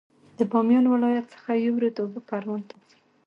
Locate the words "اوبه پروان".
2.01-2.61